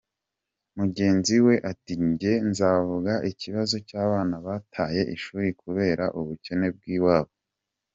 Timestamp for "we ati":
1.45-1.93